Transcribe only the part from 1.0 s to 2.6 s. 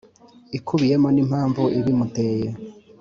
n impamvu ibimuteye